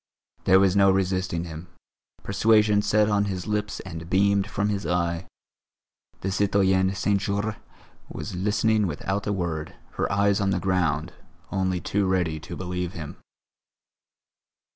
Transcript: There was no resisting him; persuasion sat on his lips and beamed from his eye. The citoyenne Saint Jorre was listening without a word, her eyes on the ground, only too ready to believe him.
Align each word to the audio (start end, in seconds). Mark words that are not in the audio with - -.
There 0.45 0.59
was 0.59 0.75
no 0.75 0.89
resisting 0.89 1.43
him; 1.43 1.67
persuasion 2.23 2.81
sat 2.81 3.07
on 3.07 3.25
his 3.25 3.45
lips 3.45 3.79
and 3.81 4.09
beamed 4.09 4.47
from 4.49 4.69
his 4.69 4.83
eye. 4.83 5.27
The 6.21 6.29
citoyenne 6.31 6.95
Saint 6.95 7.21
Jorre 7.21 7.57
was 8.09 8.33
listening 8.33 8.87
without 8.87 9.27
a 9.27 9.31
word, 9.31 9.75
her 9.97 10.11
eyes 10.11 10.41
on 10.41 10.49
the 10.49 10.59
ground, 10.59 11.13
only 11.51 11.79
too 11.79 12.07
ready 12.07 12.39
to 12.39 12.55
believe 12.55 12.93
him. 12.93 13.17